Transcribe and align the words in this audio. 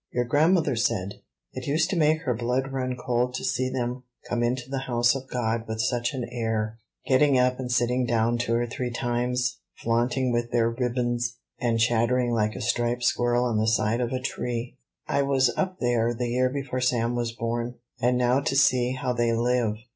Your 0.11 0.25
grandmother 0.25 0.75
said, 0.75 1.21
it 1.53 1.67
used 1.67 1.91
to 1.91 1.95
make 1.95 2.21
her 2.23 2.33
blood 2.33 2.71
run 2.73 2.95
cold 2.95 3.35
to 3.35 3.43
see 3.43 3.69
them 3.69 4.01
come 4.27 4.41
into 4.41 4.67
the 4.67 4.85
house 4.89 5.13
of 5.13 5.29
God 5.29 5.67
with 5.67 5.79
such 5.79 6.15
an 6.15 6.25
air, 6.31 6.79
getting 7.05 7.37
up 7.37 7.59
and 7.59 7.71
sitting 7.71 8.07
down 8.07 8.39
two 8.39 8.55
or 8.55 8.65
three 8.65 8.89
times, 8.89 9.59
flaunting 9.75 10.31
with 10.31 10.49
their 10.49 10.71
'ribbins,' 10.71 11.35
and 11.59 11.79
chattering 11.79 12.31
like 12.31 12.55
a 12.55 12.61
striped 12.61 13.03
squirrel 13.03 13.45
on 13.45 13.59
the 13.59 13.67
side 13.67 14.01
of 14.01 14.11
a 14.11 14.19
tree. 14.19 14.75
I 15.07 15.21
was 15.21 15.53
up 15.55 15.77
there 15.79 16.15
the 16.15 16.29
year 16.29 16.49
before 16.49 16.81
Sam 16.81 17.13
was 17.15 17.31
born; 17.31 17.75
and 18.01 18.17
now 18.17 18.39
to 18.39 18.55
see 18.55 18.93
how 18.93 19.13
they 19.13 19.33
live! 19.33 19.75